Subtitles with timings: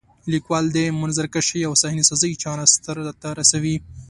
[0.31, 3.75] لیکوال د منظرکشۍ او صحنه سازۍ چاره سرته رسوي.